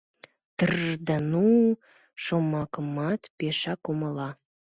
[0.57, 1.69] «Тр-р-р» да «ну-у»
[2.23, 4.29] шомакымат пешак умыла.